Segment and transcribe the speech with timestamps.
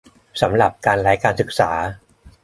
[0.41, 1.71] สำหรับ การไร้การศึกษา?